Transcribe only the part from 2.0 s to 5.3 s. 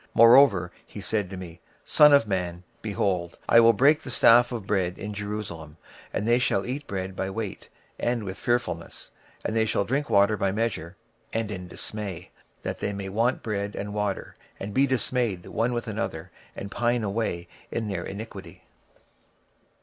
of man, behold, I will break the staff of bread in